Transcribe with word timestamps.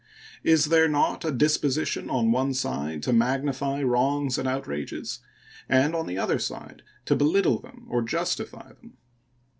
Is 0.43 0.65
there 0.65 0.87
not 0.87 1.23
a 1.23 1.29
disposition 1.31 2.09
on 2.09 2.31
one 2.31 2.55
side 2.55 3.03
to 3.03 3.13
magnify 3.13 3.83
wrongs 3.83 4.39
and 4.39 4.47
outrages, 4.47 5.19
and 5.69 5.93
on 5.93 6.07
the 6.07 6.17
other 6.17 6.39
side 6.39 6.81
to 7.05 7.15
belittle 7.15 7.59
them 7.59 7.85
or 7.87 8.01
justify 8.01 8.69
them? 8.69 8.97